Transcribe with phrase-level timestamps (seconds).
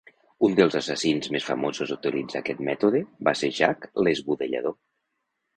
[0.45, 4.79] Un dels assassins més famosos a utilitzar aquest mètode va ser Jack l'Esbudellador.